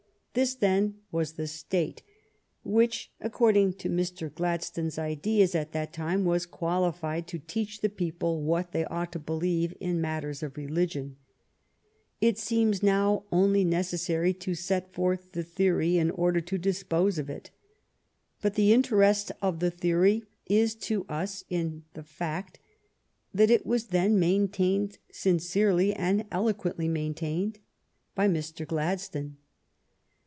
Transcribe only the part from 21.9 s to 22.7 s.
the fact